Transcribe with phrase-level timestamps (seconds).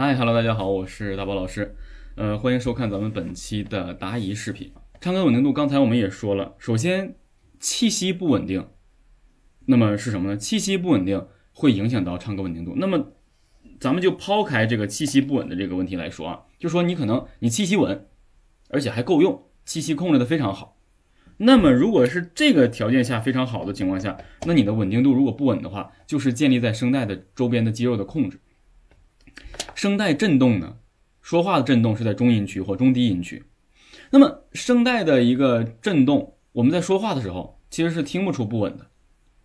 [0.00, 1.74] 嗨，Hello，大家好，我是大宝老师，
[2.14, 4.70] 呃，欢迎收看咱们本期的答疑视频。
[5.00, 7.16] 唱歌稳定度，刚才我们也说了，首先
[7.58, 8.64] 气息不稳定，
[9.66, 10.36] 那么是什么呢？
[10.36, 12.74] 气息不稳定会影响到唱歌稳定度。
[12.76, 13.08] 那么
[13.80, 18.06] 咱们就抛开这个气息不稳的这个问题来说啊，就说你可能你气息稳，
[18.68, 20.76] 而且还够用，气息控制的非常好。
[21.38, 28.38] 那么如果是这个条件下非常好的情况下，那你的稳定度如果不稳的话，就是建立在声带的周边的肌肉的控制。
[29.78, 30.78] 声带振动呢，
[31.22, 33.44] 说话的振动是在中音区或中低音区。
[34.10, 38.88] 那么声带的一个振动，我们在说话的时候其实是听不出不稳的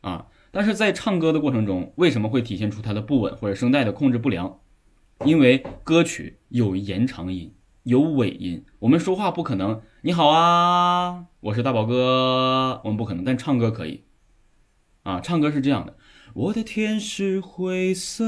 [0.00, 0.26] 啊。
[0.50, 4.58] 但是在唱歌的过程中，为什么会体现出它的不稳或者声带的控制不良？
[5.24, 7.54] 因为歌曲有延长音，
[7.84, 8.64] 有尾音。
[8.80, 13.22] 我们说话不可能，你好啊，我是大宝哥，我们不可能。
[13.22, 14.02] 但唱歌可以
[15.04, 15.94] 啊，唱歌是这样的。
[16.34, 18.22] 我的天是灰色，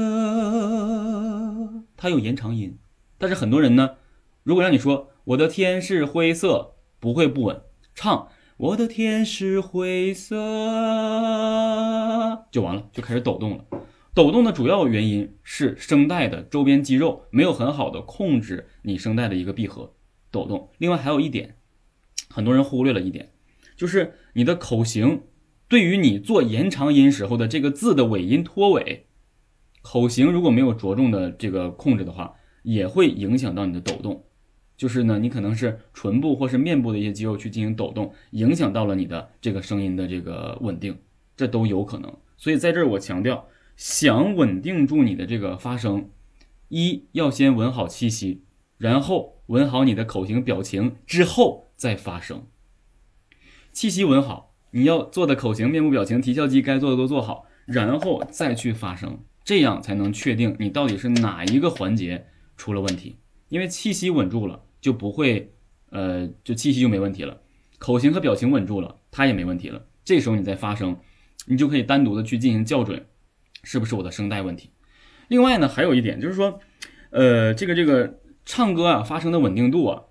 [2.01, 2.79] 它有延长音，
[3.17, 3.97] 但是很多人呢，
[4.43, 7.61] 如果让你说我的天是灰色，不会不稳，
[7.93, 10.37] 唱我的天是灰色
[12.49, 13.65] 就完了，就开始抖动了。
[14.13, 19.93] 抖动的主要原因是声带的周边肌肉没有很好的控制你声带的一个闭合
[20.31, 20.69] 抖动。
[20.77, 21.57] 另外还有一点，
[22.29, 23.33] 很多人忽略了一点，
[23.75, 25.23] 就是你的口型。
[25.67, 29.08] 对于你做延长音时候的这个字的尾音拖尾，
[29.81, 34.23] 口型如果没有着重的这个控制的话，也会影响到你的抖动。
[34.77, 40.97] 就是呢，你可能是唇部或是面部的一些肌肉去进行抖动，影响到了你的这个声音的这个稳定，
[41.35, 42.15] 这都有可能。
[42.37, 46.09] 所以在这儿我强调，想稳定住你的这个发声，
[46.69, 48.43] 一要先稳好气息，
[48.77, 52.47] 然后稳好你的口型表情之后再发声，
[53.73, 54.55] 气息稳好。
[54.71, 59.19] 你要做的口型、面部表情、提笑肌该做的都做好，然后再去发声，
[59.49, 63.17] 这样才能确定你到底是哪一个环节出了问题。
[63.47, 65.51] 因为气息稳住了，就不会，
[65.89, 67.41] 呃，就气息就没问题了。
[67.79, 69.87] 口型和表情稳住了，它也没问题了。
[70.05, 70.95] 这时候你再发声，
[71.47, 73.07] 你就可以单独的去进行校准，
[73.63, 74.69] 是不是我的声带问题？
[75.29, 76.59] 另外呢，还有一点就是说，
[77.09, 80.03] 呃，这个这个唱歌啊，发声的稳定度啊，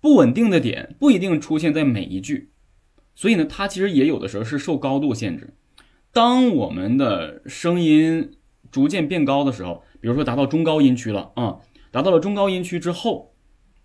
[0.00, 2.50] 不稳定的点不一定出现在每一句。
[3.14, 5.54] 所以呢，它其实也有的时候是受高度限制。
[6.10, 8.32] 当我们的声音
[8.70, 11.58] 逐渐变高的时候，比如说达到中高音区了啊，
[11.90, 13.34] 达到了中高音区之后，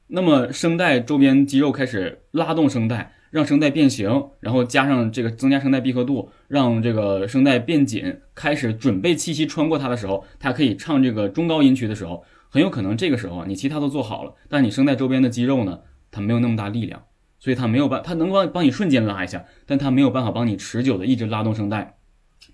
[0.08, 15.80] 那么声带周边肌肉开始拉动声带，让声带变形，然后加上这个增加声带闭合度，让这个声带变紧，开始准备气息穿过它的时候，它可以唱这个中高音区的时候，很有可能这个时候啊，你其他都做好了，但你声带周边的肌肉呢，
[16.12, 17.04] 它没有那么大力量。
[17.38, 21.98] 所以它没有办，它能帮帮你瞬间拉一下，但它没有办法帮你持久的一直拉动声带，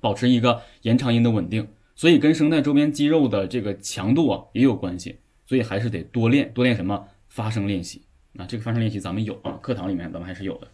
[0.01, 1.65] 保持一个延长音的稳定。
[2.01, 5.19] 所以跟声带周边肌肉的这个强度啊也有关系。
[5.45, 8.01] 所以还是得多练，多练什么发声练习
[8.37, 8.45] 啊？
[8.47, 10.67] 这个发声练习咱们有啊，课堂里面咱们还是有的。